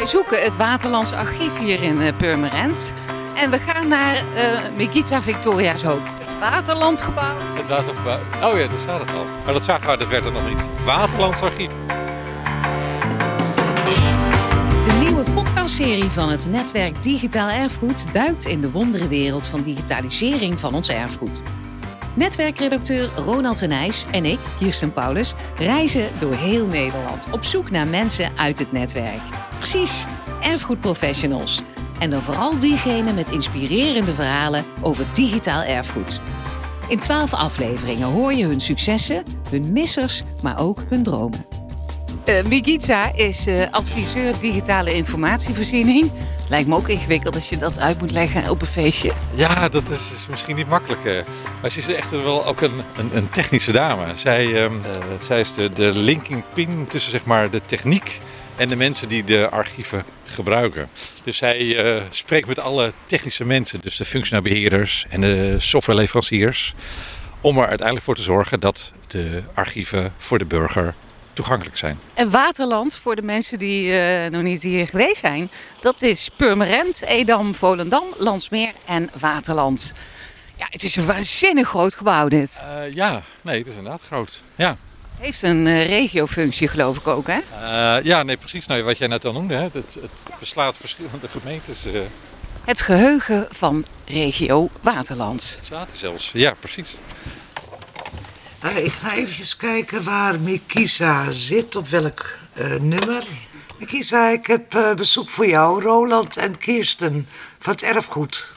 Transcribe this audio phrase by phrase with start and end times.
[0.00, 2.92] Wij zoeken het Waterlands Archief hier in uh, Purmerend.
[3.36, 6.00] En we gaan naar uh, Mikita Victoria's Hoop.
[6.04, 7.36] Het Waterlandgebouw.
[7.38, 8.18] Het Watergebouw.
[8.18, 9.24] Oh ja, daar staat het al.
[9.44, 10.68] Maar dat zagen we, dat werd er nog niet.
[10.84, 11.70] Waterlands Archief.
[14.84, 20.74] De nieuwe podcastserie van het netwerk Digitaal Erfgoed duikt in de wonderenwereld van digitalisering van
[20.74, 21.42] ons erfgoed.
[22.14, 28.32] Netwerkredacteur Ronald Tenijs en ik, Kirsten Paulus, reizen door heel Nederland op zoek naar mensen
[28.36, 29.49] uit het netwerk.
[29.60, 30.04] Precies,
[30.42, 31.62] erfgoedprofessionals.
[31.98, 36.20] En dan vooral diegenen met inspirerende verhalen over digitaal erfgoed.
[36.88, 41.44] In twaalf afleveringen hoor je hun successen, hun missers, maar ook hun dromen.
[42.24, 46.10] Uh, Migitza is uh, adviseur digitale informatievoorziening.
[46.48, 49.12] Lijkt me ook ingewikkeld als je dat uit moet leggen op een feestje.
[49.34, 51.04] Ja, dat is, is misschien niet makkelijk.
[51.04, 51.18] Uh.
[51.60, 54.06] Maar ze is echt wel ook een, een, een technische dame.
[54.14, 54.82] Zij, um,
[55.22, 58.18] zij is de, de linking pin tussen zeg maar, de techniek
[58.60, 60.88] en de mensen die de archieven gebruiken.
[61.24, 66.74] Dus zij spreekt met alle technische mensen, dus de functioneelbeheerders en de softwareleveranciers.
[67.40, 70.94] Om er uiteindelijk voor te zorgen dat de archieven voor de burger
[71.32, 71.98] toegankelijk zijn.
[72.14, 77.02] En Waterland, voor de mensen die uh, nog niet hier geweest zijn, dat is Purmerend,
[77.02, 79.92] Edam, Volendam, Landsmeer en Waterland.
[80.56, 82.50] Ja, het is een waanzinnig groot gebouw dit.
[82.62, 84.42] Uh, ja, nee, het is inderdaad groot.
[84.54, 84.76] Ja.
[85.20, 87.38] Heeft een uh, regiofunctie geloof ik ook, hè?
[87.98, 88.66] ja, nee, precies.
[88.66, 89.62] Nou, wat jij net al noemde, hè?
[89.62, 91.84] Het, het beslaat verschillende gemeentes.
[92.64, 95.58] Het geheugen van regio Waterland.
[95.60, 96.96] Zaten zelfs, ja, precies.
[98.64, 103.24] Uh, ik ga even kijken waar Mikisa zit, op welk uh, nummer.
[103.78, 108.52] Mikisa, ik heb uh, bezoek voor jou, Roland en Kirsten van het erfgoed.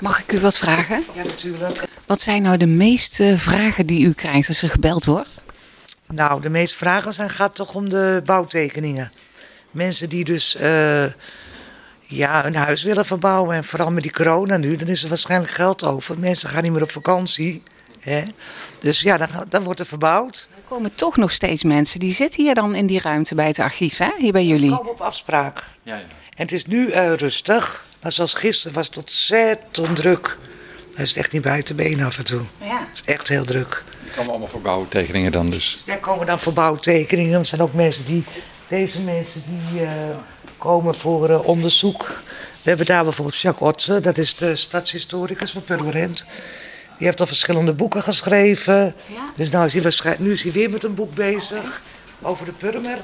[0.00, 1.04] Mag ik u wat vragen?
[1.14, 1.88] Ja, natuurlijk.
[2.10, 5.42] Wat zijn nou de meeste vragen die u krijgt als er gebeld wordt?
[6.06, 9.12] Nou, de meeste vragen zijn, gaat toch om de bouwtekeningen.
[9.70, 10.56] Mensen die dus
[12.06, 13.56] ja, een huis willen verbouwen.
[13.56, 16.18] En vooral met die corona nu, dan is er waarschijnlijk geld over.
[16.18, 17.62] Mensen gaan niet meer op vakantie.
[18.00, 18.22] Hè?
[18.78, 20.48] Dus ja, dan, dan wordt er verbouwd.
[20.54, 22.00] Er komen toch nog steeds mensen.
[22.00, 24.10] Die zitten hier dan in die ruimte bij het archief, hè?
[24.18, 24.70] hier bij jullie.
[24.70, 25.64] We komen op afspraak.
[25.82, 26.02] Ja, ja.
[26.34, 27.86] En het is nu uh, rustig.
[28.02, 30.38] Maar zoals gisteren was het ontzettend druk.
[31.00, 32.40] Hij is echt niet buiten benen af en toe.
[32.58, 32.88] Ja.
[32.90, 33.84] Het is echt heel druk.
[34.06, 35.82] Er komen allemaal verbouwtekeningen dan dus?
[35.86, 37.38] Ja, komen dan verbouwtekeningen.
[37.38, 38.24] Er zijn ook mensen die...
[38.68, 39.82] Deze mensen die...
[39.82, 39.90] Uh,
[40.58, 42.06] komen voor uh, onderzoek.
[42.62, 46.24] We hebben daar bijvoorbeeld Jacques Otze, dat is de stadshistoricus van Purmerend.
[46.98, 48.94] Die heeft al verschillende boeken geschreven.
[49.06, 49.32] Ja?
[49.36, 51.80] Dus nou is hij nu is hij weer met een boek bezig.
[52.22, 53.02] over de Purmerend.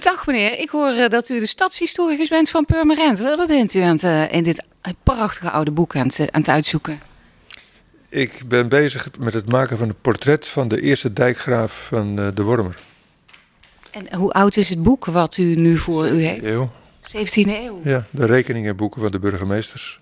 [0.00, 3.18] Dag meneer, ik hoor uh, dat u de stadshistoricus bent van Purmerend.
[3.18, 4.64] Wat bent u aan het, in dit
[5.02, 7.00] prachtige oude boek aan het, aan het uitzoeken?
[8.08, 12.42] Ik ben bezig met het maken van een portret van de eerste dijkgraaf van de
[12.42, 12.78] Wormer.
[13.90, 16.44] En hoe oud is het boek wat u nu voor u heeft?
[16.44, 16.70] Eeuw.
[17.04, 17.80] 17e eeuw.
[17.84, 20.00] Ja, de rekeningenboeken van de burgemeesters.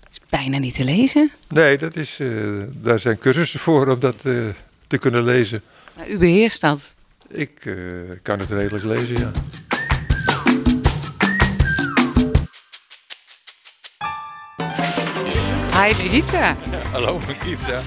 [0.00, 1.30] Dat is bijna niet te lezen.
[1.48, 4.44] Nee, dat is, uh, daar zijn cursussen voor om dat uh,
[4.86, 5.62] te kunnen lezen.
[5.96, 6.94] Maar u beheerst dat?
[7.28, 7.76] Ik uh,
[8.22, 9.30] kan het redelijk lezen, ja.
[15.74, 16.54] Hi Brigitte.
[16.92, 17.80] hallo Brigitte.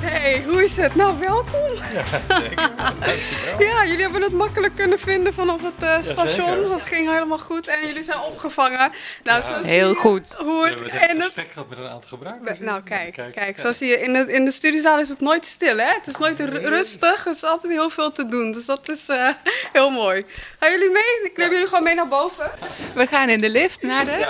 [0.00, 0.94] Hey, hoe is het?
[0.94, 1.60] Nou, welkom.
[1.92, 2.04] Ja,
[2.40, 3.66] zeker.
[3.66, 6.60] ja, jullie hebben het makkelijk kunnen vinden vanaf het uh, station.
[6.60, 8.92] Ja, dat ging helemaal goed en jullie zijn opgevangen.
[9.24, 10.34] Nou, ja, heel goed.
[10.38, 12.58] Hoe het, we hebben en het gehad met een aantal gebruikers.
[12.58, 15.46] Nou, kijk, kijk, kijk, Zo zie je, in de, in de studiezaal is het nooit
[15.46, 15.92] stil, hè?
[15.92, 17.24] Het is nooit rustig.
[17.24, 18.52] Er is altijd heel veel te doen.
[18.52, 19.28] Dus dat is uh,
[19.72, 20.24] heel mooi.
[20.58, 21.30] Gaan jullie mee?
[21.30, 22.50] Ik neem jullie gewoon mee naar boven.
[22.94, 24.26] We gaan in de lift naar de...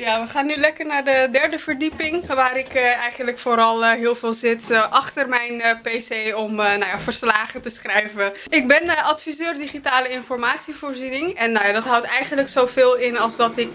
[0.00, 3.90] Ja, we gaan nu lekker naar de derde verdieping, waar ik uh, eigenlijk vooral uh,
[3.90, 8.32] heel veel zit uh, achter mijn PC om nou ja, verslagen te schrijven.
[8.48, 13.74] Ik ben adviseur digitale informatievoorziening en nou dat houdt eigenlijk zoveel in als dat ik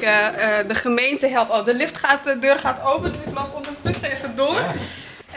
[0.68, 1.50] de gemeente help.
[1.50, 4.62] Oh, de lift gaat, de deur gaat open, dus ik loop ondertussen even door.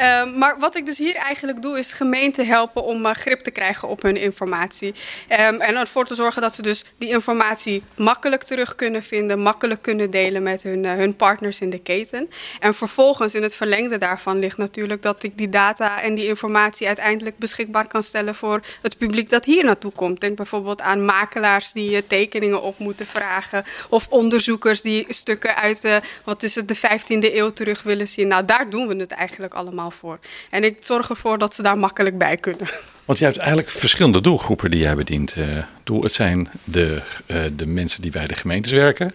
[0.03, 3.51] Um, maar wat ik dus hier eigenlijk doe, is gemeenten helpen om uh, grip te
[3.51, 4.95] krijgen op hun informatie.
[5.31, 9.83] Um, en ervoor te zorgen dat ze dus die informatie makkelijk terug kunnen vinden, makkelijk
[9.83, 12.31] kunnen delen met hun, uh, hun partners in de keten.
[12.61, 16.87] En vervolgens in het verlengde daarvan ligt natuurlijk dat ik die data en die informatie
[16.87, 20.21] uiteindelijk beschikbaar kan stellen voor het publiek dat hier naartoe komt.
[20.21, 25.83] Denk bijvoorbeeld aan makelaars die uh, tekeningen op moeten vragen, of onderzoekers die stukken uit
[25.83, 28.29] de, wat is het, de 15e eeuw terug willen zien.
[28.29, 30.19] Nou, daar doen we het eigenlijk allemaal voor.
[30.50, 32.69] En ik zorg ervoor dat ze daar makkelijk bij kunnen.
[33.05, 35.37] Want je hebt eigenlijk verschillende doelgroepen die jij bedient.
[35.37, 39.12] Uh, het zijn de, uh, de mensen die bij de gemeentes werken,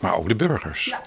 [0.00, 0.84] maar ook de burgers.
[0.84, 1.02] Ja.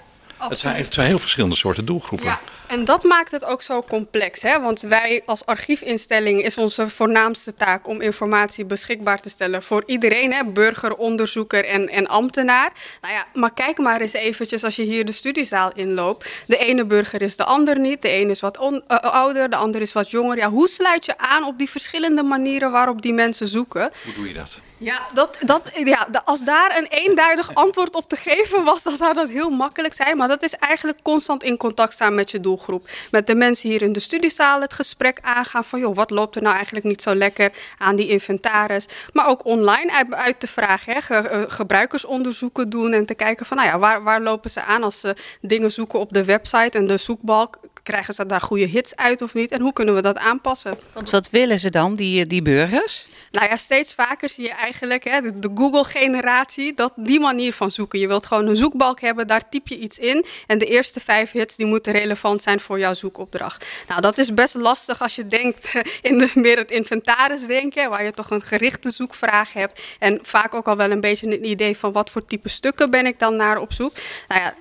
[0.48, 2.26] Het zijn, het zijn heel verschillende soorten doelgroepen.
[2.26, 2.40] Ja,
[2.70, 4.42] en dat maakt het ook zo complex.
[4.42, 4.60] Hè?
[4.60, 10.32] Want wij als archiefinstelling is onze voornaamste taak om informatie beschikbaar te stellen voor iedereen.
[10.32, 10.44] Hè?
[10.44, 12.72] Burger, onderzoeker en, en ambtenaar.
[13.00, 16.28] Nou ja, maar kijk maar eens eventjes als je hier de studiezaal inloopt.
[16.46, 18.02] De ene burger is de ander niet.
[18.02, 20.36] De ene is wat on, uh, ouder, de ander is wat jonger.
[20.36, 23.90] Ja, hoe sluit je aan op die verschillende manieren waarop die mensen zoeken?
[24.04, 24.60] Hoe doe je dat?
[24.78, 29.14] Ja, dat, dat, ja, als daar een eenduidig antwoord op te geven was, dan zou
[29.14, 30.16] dat heel makkelijk zijn.
[30.16, 32.88] Maar dat is eigenlijk constant in contact staan met je doelgroep.
[33.10, 36.42] Met de mensen hier in de studiezaal het gesprek aangaan van, joh, wat loopt er
[36.42, 38.86] nou eigenlijk niet zo lekker aan die inventaris?
[39.12, 43.56] Maar ook online uit, uit te vragen, hè, ge, gebruikersonderzoeken doen en te kijken van,
[43.56, 46.86] nou ja, waar, waar lopen ze aan als ze dingen zoeken op de website en
[46.86, 47.58] de zoekbalk?
[47.82, 49.50] Krijgen ze daar goede hits uit of niet?
[49.50, 50.78] En hoe kunnen we dat aanpassen?
[50.92, 53.06] Want wat willen ze dan, die, die burgers?
[53.30, 57.70] Nou ja, steeds vaker zie je eigenlijk hè, de, de Google-generatie, dat die manier van
[57.70, 57.98] zoeken.
[57.98, 60.19] Je wilt gewoon een zoekbalk hebben, daar typ je iets in.
[60.46, 63.66] En de eerste vijf hits die moeten relevant zijn voor jouw zoekopdracht.
[63.88, 65.72] Nou, dat is best lastig als je denkt
[66.02, 69.82] in de, meer het inventaris denken, waar je toch een gerichte zoekvraag hebt.
[69.98, 73.06] En vaak ook al wel een beetje een idee van wat voor type stukken ben
[73.06, 73.92] ik dan naar op zoek.
[74.28, 74.54] Nou ja,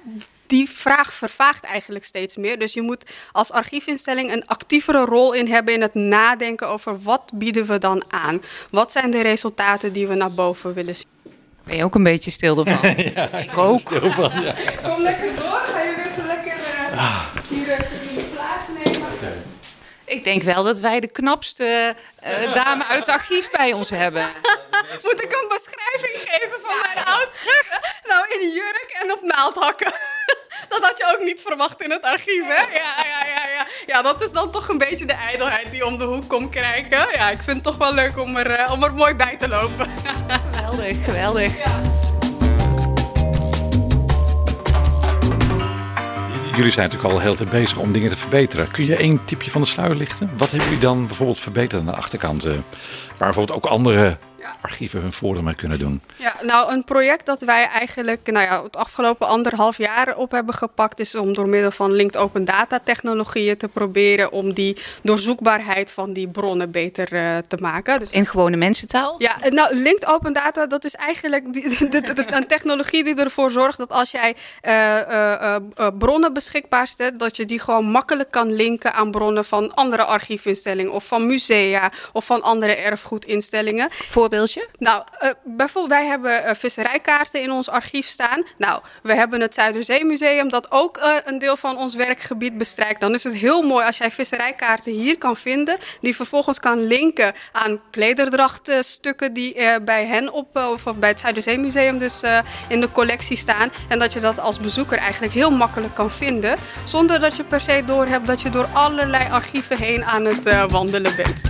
[0.49, 2.59] die vraag vervaagt eigenlijk steeds meer.
[2.59, 7.31] Dus je moet als archiefinstelling een actievere rol in hebben in het nadenken over wat
[7.33, 8.41] bieden we dan aan?
[8.69, 11.18] Wat zijn de resultaten die we naar boven willen zien?
[11.69, 12.93] Ben je ook een beetje stil ervan?
[13.15, 13.79] ja, ik ook.
[13.79, 14.55] Stil van, ja.
[14.89, 15.61] Kom lekker door.
[15.63, 16.53] Ga je weer lekker
[16.93, 17.77] uh, hier uh,
[18.15, 19.07] de plaats nemen?
[20.05, 24.21] Ik denk wel dat wij de knapste uh, dame uit het archief bij ons hebben.
[25.03, 27.67] Moet ik een beschrijving geven van mijn outfit?
[28.07, 29.93] Nou, in jurk en op naaldhakken.
[30.69, 32.61] Dat had je ook niet verwacht in het archief, hè?
[32.61, 33.67] Ja, ja, ja, ja.
[33.85, 37.07] Ja, dat is dan toch een beetje de ijdelheid die om de hoek komt kijken.
[37.11, 39.47] Ja, ik vind het toch wel leuk om er, uh, om er mooi bij te
[39.47, 39.87] lopen.
[40.69, 41.53] Geweldig, geweldig.
[46.55, 48.71] Jullie zijn natuurlijk al de hele tijd bezig om dingen te verbeteren.
[48.71, 50.29] Kun je één tipje van de sluier lichten?
[50.37, 52.45] Wat hebben jullie dan bijvoorbeeld verbeterd aan de achterkant?
[52.45, 52.61] Uh, waar
[53.17, 54.55] bijvoorbeeld ook andere ja.
[54.61, 56.01] archieven hun voordeel mee kunnen doen.
[56.17, 60.55] Ja, nou een project dat wij eigenlijk nou ja, het afgelopen anderhalf jaar op hebben
[60.55, 65.91] gepakt is om door middel van linked open data technologieën te proberen om die doorzoekbaarheid
[65.91, 67.99] van die bronnen beter uh, te maken.
[67.99, 69.15] Dus in gewone mensentaal?
[69.17, 73.15] Ja, nou linked open data dat is eigenlijk die, de, de, de, een technologie die
[73.15, 74.35] ervoor zorgt dat als jij
[74.67, 74.99] uh,
[75.79, 80.05] uh, bronnen beschikbaar stelt, dat je die gewoon makkelijk kan linken aan bronnen van andere
[80.05, 83.89] archiefinstellingen of van musea of van andere erfgoedinstellingen.
[83.91, 84.28] Voor
[84.77, 88.43] Nou, uh, bijvoorbeeld wij hebben uh, visserijkaarten in ons archief staan.
[88.57, 93.01] Nou, we hebben het Zuiderzeemuseum dat ook uh, een deel van ons werkgebied bestrijkt.
[93.01, 97.33] Dan is het heel mooi als jij visserijkaarten hier kan vinden, die vervolgens kan linken
[97.51, 102.21] aan klederdrachtstukken die bij hen op, of bij het Zuiderzeemuseum dus
[102.67, 103.71] in de collectie staan.
[103.89, 107.61] En dat je dat als bezoeker eigenlijk heel makkelijk kan vinden, zonder dat je per
[107.61, 111.41] se doorhebt dat je door allerlei archieven heen aan het wandelen bent.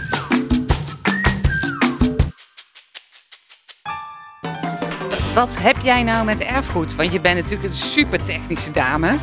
[5.39, 6.95] Wat heb jij nou met erfgoed?
[6.95, 9.17] Want je bent natuurlijk een super technische dame.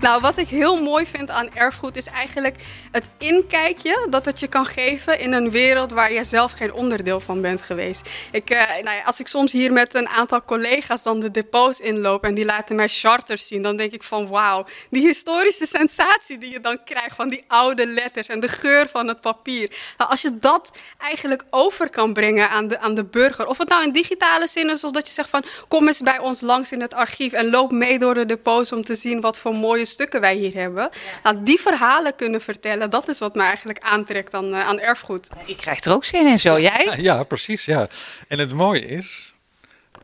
[0.00, 2.56] nou, wat ik heel mooi vind aan erfgoed is eigenlijk
[2.90, 7.20] het inkijkje dat het je kan geven in een wereld waar je zelf geen onderdeel
[7.20, 8.10] van bent geweest.
[8.30, 11.80] Ik, uh, nou ja, als ik soms hier met een aantal collega's dan de depots
[11.80, 16.38] inloop en die laten mij charters zien, dan denk ik van wauw, die historische sensatie
[16.38, 19.76] die je dan krijgt van die oude letters en de geur van het papier.
[19.98, 23.68] Nou, als je dat eigenlijk over kan brengen aan de, aan de burger, of het
[23.68, 26.72] nou in digitale zin is of dat je zegt van kom eens bij ons langs
[26.72, 29.84] in het archief en loop mee door de depots om te zien wat voor mooie
[29.84, 30.82] stukken wij hier hebben.
[30.82, 31.32] Ja.
[31.32, 35.28] Nou, die verhalen kunnen vertellen, dat is wat me eigenlijk aantrekt aan, uh, aan erfgoed.
[35.44, 36.84] Ik krijg er ook zin in, zo jij?
[36.84, 37.64] Ja, ja, precies.
[37.64, 37.88] Ja.
[38.28, 39.33] En het mooie is,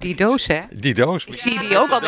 [0.00, 0.60] die doos, hè?
[0.70, 1.24] Die doos.
[1.24, 2.00] Ik zie die ook al.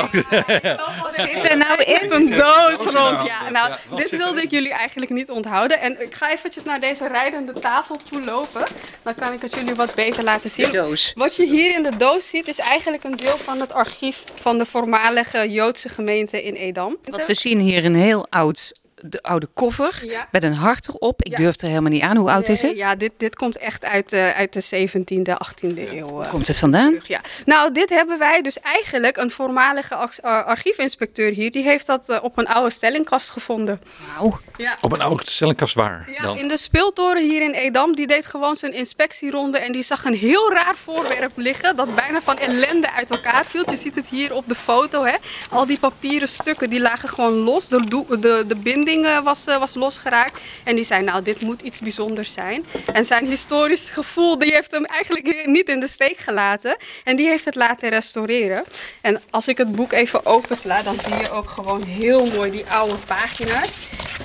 [1.03, 2.13] Wat zit er nou in?
[2.13, 3.27] Een doos rond.
[3.27, 5.81] Ja, nou, dit wilde ik jullie eigenlijk niet onthouden.
[5.81, 8.63] En ik ga eventjes naar deze rijdende tafel toe lopen.
[9.03, 10.71] Dan kan ik het jullie wat beter laten zien.
[10.71, 11.13] De doos.
[11.15, 14.59] Wat je hier in de doos ziet, is eigenlijk een deel van het archief van
[14.59, 16.97] de voormalige Joodse gemeente in Edam.
[17.05, 20.28] Want we zien hier een heel oud de oude koffer ja.
[20.30, 21.23] met een hart erop.
[21.23, 21.37] Ik ja.
[21.37, 22.16] durf er helemaal niet aan.
[22.16, 22.76] Hoe oud nee, is het?
[22.76, 26.11] Ja, dit, dit komt echt uit, uh, uit de 17e, 18e eeuw.
[26.11, 26.88] Waar komt het vandaan?
[26.88, 27.21] Terug, ja.
[27.44, 32.38] Nou, dit hebben wij dus eigenlijk, een voormalige archiefinspecteur hier, die heeft dat uh, op
[32.38, 33.80] een oude stellingkast gevonden.
[34.16, 34.40] Wauw.
[34.56, 34.76] Ja.
[34.80, 36.09] Op een oude stellingkast waar?
[36.16, 36.38] Ja, dan?
[36.38, 37.94] in de speeltoren hier in Edam.
[37.94, 42.21] Die deed gewoon zijn inspectieronde en die zag een heel raar voorwerp liggen dat bijna
[42.21, 43.71] van ellende uit elkaar viel.
[43.71, 45.14] Je ziet het hier op de foto, hè.
[45.50, 47.68] Al die papieren stukken, die lagen gewoon los.
[47.68, 50.41] De, de, de binding was, was losgeraakt.
[50.65, 52.65] En die zei, nou, dit moet iets bijzonders zijn.
[52.93, 56.77] En zijn historisch gevoel, die heeft hem eigenlijk niet in de steek gelaten.
[57.05, 58.65] En die heeft het laten restaureren.
[59.01, 62.67] En als ik het boek even opensla, dan zie je ook gewoon heel mooi die
[62.67, 63.77] oude pagina's.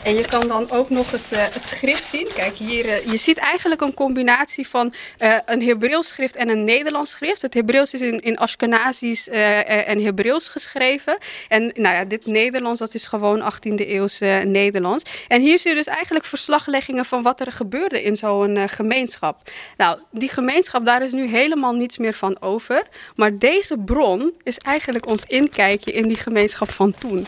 [0.03, 2.27] En je kan dan ook nog het, uh, het schrift zien.
[2.35, 6.63] Kijk, hier, uh, je ziet eigenlijk een combinatie van uh, een Hebreeuws schrift en een
[6.63, 7.41] Nederlands schrift.
[7.41, 11.17] Het Hebreeuws is in, in Ashkenazisch en Hebreeuws geschreven.
[11.47, 15.03] En nou ja, dit Nederlands, dat is gewoon 18e eeuws Nederlands.
[15.27, 19.49] En hier zie je dus eigenlijk verslagleggingen van wat er gebeurde in zo'n gemeenschap.
[19.77, 22.87] Nou, die gemeenschap, daar is nu helemaal niets meer van over.
[23.15, 27.27] Maar deze bron is eigenlijk ons inkijkje in die gemeenschap van toen.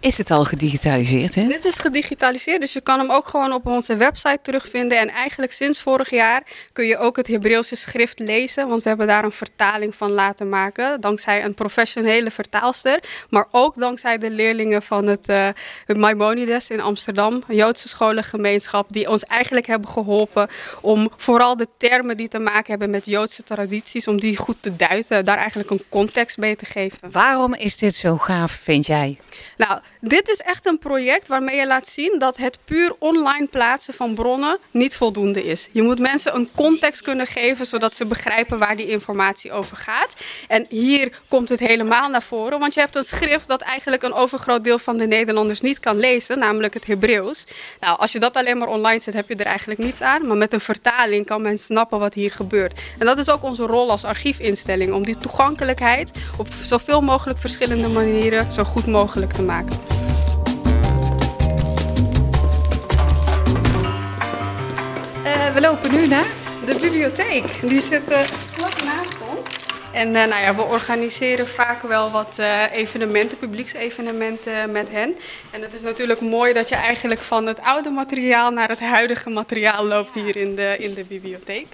[0.00, 1.34] Is het al gedigitaliseerd?
[1.34, 1.44] Hè?
[1.44, 4.98] Dit is gedigitaliseerd, dus je kan hem ook gewoon op onze website terugvinden.
[4.98, 9.06] En eigenlijk sinds vorig jaar kun je ook het Hebreeuwse schrift lezen, want we hebben
[9.06, 11.00] daar een vertaling van laten maken.
[11.00, 13.00] Dankzij een professionele vertaalster,
[13.30, 15.48] maar ook dankzij de leerlingen van het, uh,
[15.86, 20.48] Maimonides in Amsterdam, een Joodse scholengemeenschap, die ons eigenlijk hebben geholpen
[20.80, 24.76] om vooral de termen die te maken hebben met Joodse tradities, om die goed te
[24.76, 27.10] duiden, daar eigenlijk een context mee te geven.
[27.10, 29.18] Waarom is dit zo gaaf, vind jij?
[29.56, 33.94] Nou, dit is echt een project waarmee je laat zien dat het puur online plaatsen
[33.94, 35.68] van bronnen niet voldoende is.
[35.72, 40.14] Je moet mensen een context kunnen geven zodat ze begrijpen waar die informatie over gaat.
[40.48, 44.12] En hier komt het helemaal naar voren, want je hebt een schrift dat eigenlijk een
[44.12, 47.44] overgroot deel van de Nederlanders niet kan lezen, namelijk het Hebreeuws.
[47.80, 50.26] Nou, als je dat alleen maar online zet, heb je er eigenlijk niets aan.
[50.26, 52.80] Maar met een vertaling kan men snappen wat hier gebeurt.
[52.98, 57.88] En dat is ook onze rol als archiefinstelling, om die toegankelijkheid op zoveel mogelijk verschillende
[57.88, 59.75] manieren zo goed mogelijk te maken.
[65.56, 66.26] We lopen nu naar
[66.66, 67.44] de bibliotheek.
[67.68, 69.46] Die zit uh, vlak naast ons.
[69.92, 72.38] En uh, nou ja, we organiseren vaak wel wat
[72.72, 75.16] evenementen, publieksevenementen met hen.
[75.50, 79.30] En het is natuurlijk mooi dat je eigenlijk van het oude materiaal naar het huidige
[79.30, 81.66] materiaal loopt hier in de, in de bibliotheek.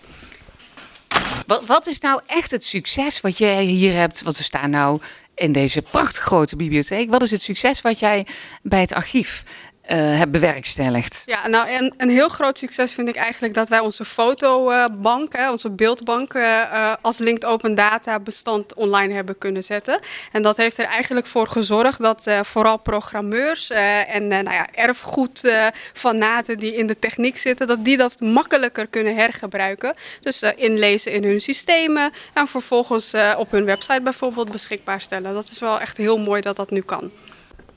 [1.47, 4.23] Wat, wat is nou echt het succes wat jij hier hebt?
[4.23, 5.01] Want we staan nou
[5.35, 7.11] in deze prachtige grote bibliotheek.
[7.11, 8.27] Wat is het succes wat jij
[8.63, 9.43] bij het archief
[9.91, 11.23] uh, heb bewerkstelligd?
[11.27, 15.49] Ja, nou, een, een heel groot succes vind ik eigenlijk dat wij onze fotobank, uh,
[15.51, 20.01] onze beeldbank, uh, als linked open data bestand online hebben kunnen zetten.
[20.33, 26.75] En dat heeft er eigenlijk voor gezorgd dat vooral programmeurs en nou ja, erfgoedfanaten die
[26.75, 29.95] in de techniek zitten, dat die dat makkelijker kunnen hergebruiken.
[30.21, 35.35] Dus inlezen in hun systemen en vervolgens op hun website bijvoorbeeld beschikbaar stellen.
[35.35, 37.11] Dat is wel echt heel mooi dat dat nu kan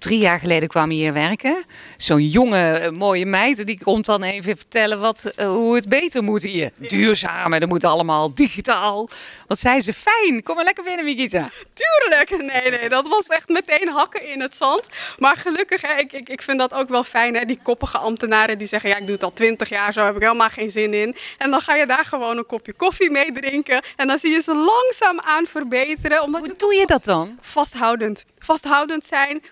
[0.05, 1.63] drie jaar geleden kwam hier werken.
[1.97, 6.23] Zo'n jonge, eh, mooie meid, die komt dan even vertellen wat, uh, hoe het beter
[6.23, 6.71] moet hier.
[6.77, 9.09] Duurzaam, dat moet allemaal digitaal.
[9.47, 11.49] Wat zei ze, fijn, kom maar lekker binnen, Mikita.
[11.73, 14.87] Tuurlijk, nee, nee, dat was echt meteen hakken in het zand.
[15.19, 18.57] Maar gelukkig, hè, ik, ik, ik vind dat ook wel fijn, hè, die koppige ambtenaren
[18.57, 20.93] die zeggen, ja, ik doe het al twintig jaar, zo heb ik helemaal geen zin
[20.93, 21.15] in.
[21.37, 23.83] En dan ga je daar gewoon een kopje koffie mee drinken.
[23.95, 26.23] En dan zie je ze langzaam aan verbeteren.
[26.23, 27.37] Omdat hoe doe je dat dan?
[27.41, 28.25] Vasthoudend.
[28.39, 29.43] Vasthoudend zijn,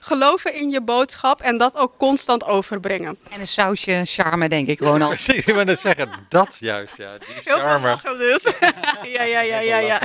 [0.44, 3.18] geloven in je boodschap en dat ook constant overbrengen.
[3.30, 5.12] En een sausje charme, denk ik, Ronald.
[5.24, 7.18] Precies, ik wil net zeggen, dat juist, ja.
[7.18, 7.88] Die charme.
[7.88, 8.44] Heel veel dus.
[9.16, 10.02] ja, ja, ja, ja, ja.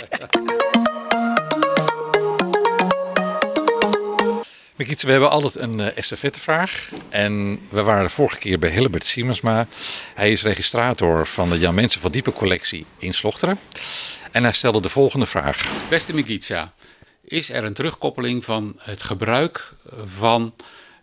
[4.76, 6.90] Mikietse, we hebben altijd een uh, estafettevraag.
[7.08, 9.66] En we waren de vorige keer bij Hilbert Siemensma.
[10.14, 13.58] Hij is registrator van de Jan Mensen van Diepe collectie in Slochteren.
[14.30, 15.66] En hij stelde de volgende vraag.
[15.88, 16.72] Beste Mikitsa,
[17.28, 19.72] is er een terugkoppeling van het gebruik
[20.04, 20.54] van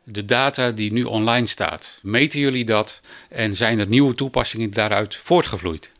[0.03, 1.95] de data die nu online staat.
[2.01, 5.91] Meten jullie dat en zijn er nieuwe toepassingen daaruit voortgevloeid?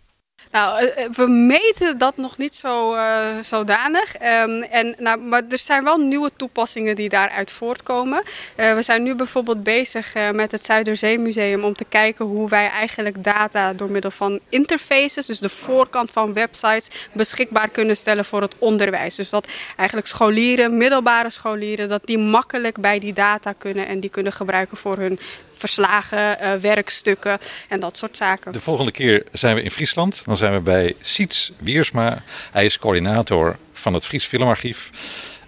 [0.55, 4.15] Nou, eh, eh, we meten dat nog niet zo uh, zodanig.
[4.15, 8.23] Um, en, nou, maar er zijn wel nieuwe toepassingen die daaruit voortkomen.
[8.55, 13.73] We zijn nu bijvoorbeeld bezig met het Zuiderzeemuseum om te kijken hoe wij eigenlijk data
[13.73, 19.15] door middel van interfaces, dus de voorkant van websites, beschikbaar kunnen stellen voor het onderwijs.
[19.15, 24.09] Dus dat eigenlijk scholieren, middelbare scholieren, dat die makkelijk bij die data kunnen en die
[24.09, 25.19] kunnen gebruiken voor hun
[25.55, 27.37] verslagen, uh, werkstukken
[27.69, 28.51] en dat soort zaken.
[28.51, 30.21] De volgende keer zijn we in Friesland.
[30.25, 32.23] Dan zijn we bij Siets Wiersma.
[32.51, 34.89] Hij is coördinator van het Fries Filmarchief.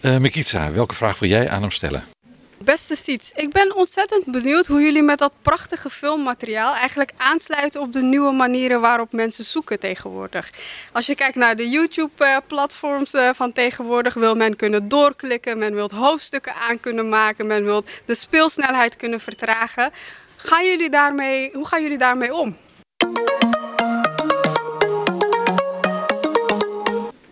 [0.01, 2.03] Uh, Mikitsa, welke vraag wil jij aan hem stellen?
[2.67, 7.93] Beste Siets, ik ben ontzettend benieuwd hoe jullie met dat prachtige filmmateriaal eigenlijk aansluiten op
[7.93, 10.51] de nieuwe manieren waarop mensen zoeken tegenwoordig.
[10.91, 15.89] Als je kijkt naar de YouTube-platforms eh, van tegenwoordig, wil men kunnen doorklikken, men wil
[15.93, 19.91] hoofdstukken aan kunnen maken, men wil de speelsnelheid kunnen vertragen.
[20.35, 22.57] Gaan jullie daarmee, hoe gaan jullie daarmee om?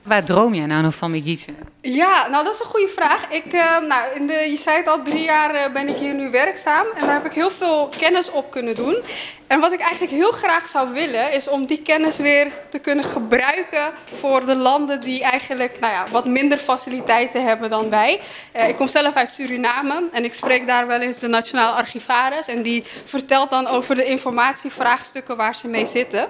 [0.03, 1.53] Waar droom jij nou nog van, Migietje?
[1.87, 3.25] Ja, nou dat is een goede vraag.
[3.29, 6.13] Ik, uh, nou, in de, je zei het al, drie jaar uh, ben ik hier
[6.13, 6.85] nu werkzaam.
[6.95, 9.03] En daar heb ik heel veel kennis op kunnen doen.
[9.47, 13.05] En wat ik eigenlijk heel graag zou willen, is om die kennis weer te kunnen
[13.05, 18.21] gebruiken voor de landen die eigenlijk nou ja, wat minder faciliteiten hebben dan wij.
[18.55, 22.47] Uh, ik kom zelf uit Suriname en ik spreek daar wel eens de Nationaal Archivaris.
[22.47, 26.27] En die vertelt dan over de informatievraagstukken waar ze mee zitten.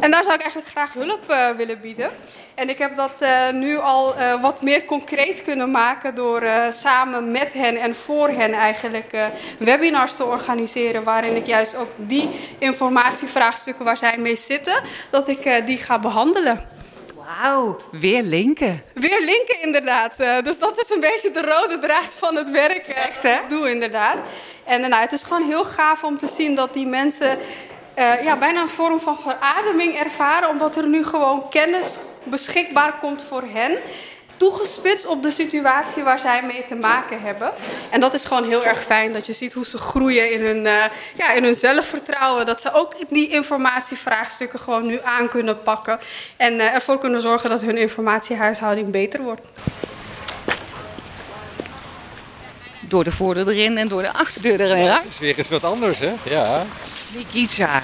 [0.00, 2.10] En daar zou ik eigenlijk graag hulp willen bieden.
[2.54, 7.52] En ik heb dat nu al wat meer concreet kunnen maken door uh, samen met
[7.52, 9.24] hen en voor hen eigenlijk uh,
[9.58, 15.46] webinars te organiseren waarin ik juist ook die informatievraagstukken waar zij mee zitten, dat ik
[15.46, 16.66] uh, die ga behandelen.
[17.16, 18.82] Wauw, weer linken.
[18.94, 20.16] Weer linken inderdaad.
[20.44, 22.86] dus dat is een beetje de rode draad van het werk.
[22.86, 23.36] Echt hè?
[23.48, 24.16] doe inderdaad.
[24.64, 27.38] En nou, het is gewoon heel gaaf om te zien dat die mensen
[27.98, 33.22] uh, ja, bijna een vorm van verademing ervaren, omdat er nu gewoon kennis beschikbaar komt
[33.22, 33.78] voor hen
[34.42, 37.52] toegespitst op de situatie waar zij mee te maken hebben.
[37.90, 40.64] En dat is gewoon heel erg fijn dat je ziet hoe ze groeien in hun,
[40.64, 40.84] uh,
[41.14, 42.46] ja, in hun zelfvertrouwen.
[42.46, 45.98] Dat ze ook die informatievraagstukken gewoon nu aan kunnen pakken.
[46.36, 49.40] En uh, ervoor kunnen zorgen dat hun informatiehuishouding beter wordt.
[52.80, 54.86] Door de voordeur erin en door de achterdeur erin.
[54.86, 56.12] Dat is weer eens wat anders, hè?
[56.22, 56.66] Ja.
[57.14, 57.82] Mikitsa.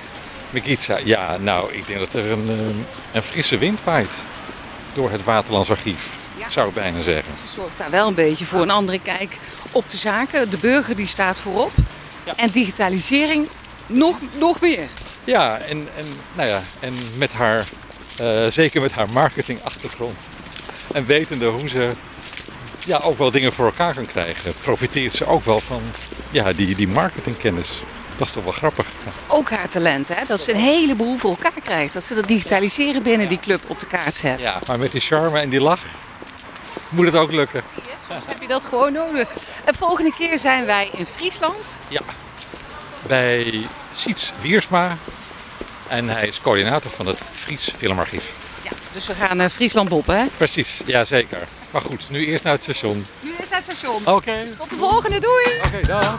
[0.50, 4.20] Mikitsa, ja, nou, ik denk dat er een, een frisse wind waait
[4.94, 6.50] door het Waterlands Archief ja.
[6.50, 7.32] zou ik bijna zeggen.
[7.46, 9.36] Ze zorgt daar wel een beetje voor een andere kijk
[9.72, 10.50] op de zaken.
[10.50, 11.72] De burger die staat voorop.
[12.24, 12.32] Ja.
[12.36, 13.48] En digitalisering
[13.86, 14.88] nog, nog meer.
[15.24, 17.66] Ja, en, en, nou ja, en met haar,
[18.20, 20.28] uh, zeker met haar marketingachtergrond.
[20.92, 21.90] En wetende hoe ze
[22.86, 25.82] ja, ook wel dingen voor elkaar kan krijgen, profiteert ze ook wel van
[26.30, 27.82] ja, die, die marketingkennis.
[28.16, 28.86] Dat is toch wel grappig.
[29.04, 30.24] Dat is ook haar talent, hè?
[30.26, 31.92] Dat ze een heleboel voor elkaar krijgt.
[31.92, 34.40] Dat ze dat digitaliseren binnen die club op de kaart zet.
[34.40, 35.80] Ja, maar met die charme en die lach
[36.88, 37.62] moet het ook lukken.
[37.74, 39.28] Yes, soms heb je dat gewoon nodig.
[39.64, 41.76] En volgende keer zijn wij in Friesland.
[41.88, 42.00] Ja,
[43.06, 44.96] bij Siets Wiersma.
[45.88, 48.32] En hij is coördinator van het Fries Filmarchief.
[48.62, 50.24] Ja, dus we gaan naar Friesland Bob, hè?
[50.36, 51.38] Precies, ja zeker.
[51.70, 53.06] Maar goed, nu eerst naar het station.
[53.20, 53.96] Nu eerst naar het station.
[53.96, 54.10] Oké.
[54.10, 54.44] Okay.
[54.58, 55.44] Tot de volgende, doei!
[55.56, 56.16] Oké, okay, dag.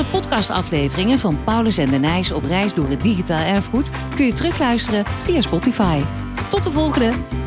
[0.00, 4.32] Alle podcastafleveringen van Paulus en de Nijs op reis door het digitaal erfgoed kun je
[4.32, 6.00] terugluisteren via Spotify.
[6.48, 7.39] Tot de volgende!